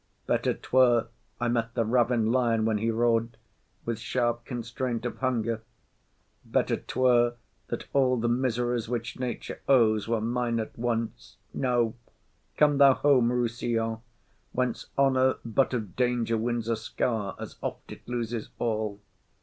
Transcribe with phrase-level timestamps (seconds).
[0.25, 3.37] Better 'twere I met the ravin lion when he roar'd
[3.85, 5.61] With sharp constraint of hunger;
[6.43, 7.35] better 'twere
[7.67, 11.37] That all the miseries which nature owes Were mine at once.
[11.53, 11.93] No;
[12.57, 13.99] come thou home, Rossillon,
[14.53, 18.99] Whence honour but of danger wins a scar, As oft it loses all.